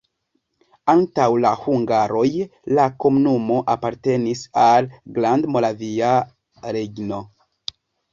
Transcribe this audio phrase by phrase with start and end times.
[0.91, 2.23] Antaŭ la hungaroj
[2.77, 4.89] la komunumo apartenis al
[5.19, 6.11] Grandmoravia
[6.77, 7.21] Regno.